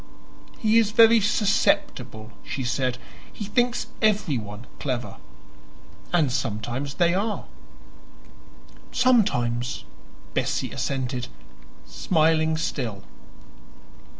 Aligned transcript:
"He 0.57 0.79
is 0.79 0.89
very 0.89 1.21
susceptible," 1.21 2.31
she 2.41 2.63
said. 2.63 2.97
"He 3.31 3.45
thinks 3.45 3.85
everyone 4.01 4.65
clever, 4.79 5.17
and 6.11 6.31
sometimes 6.31 6.95
they 6.95 7.13
are." 7.13 7.45
"Sometimes," 8.91 9.83
Bessie 10.33 10.71
assented, 10.71 11.27
smiling 11.85 12.57
still. 12.57 13.03